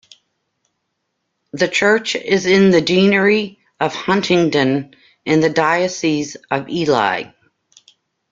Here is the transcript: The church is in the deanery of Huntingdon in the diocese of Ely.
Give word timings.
The 1.53 1.67
church 1.67 2.15
is 2.15 2.47
in 2.47 2.71
the 2.71 2.81
deanery 2.81 3.59
of 3.79 3.93
Huntingdon 3.93 4.95
in 5.25 5.39
the 5.41 5.49
diocese 5.51 6.35
of 6.49 6.67
Ely. 6.67 7.25